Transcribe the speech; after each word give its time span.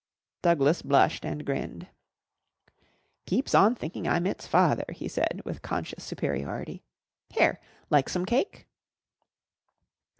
Douglas 0.41 0.81
blushed 0.81 1.23
and 1.23 1.45
grinned. 1.45 1.85
"Keeps 3.27 3.53
on 3.53 3.75
thinking 3.75 4.07
I'm 4.07 4.25
its 4.25 4.47
father," 4.47 4.85
he 4.91 5.07
said 5.07 5.43
with 5.45 5.61
conscious 5.61 6.03
superiority. 6.03 6.81
"Here, 7.29 7.59
like 7.91 8.09
some 8.09 8.25
cake?" 8.25 8.67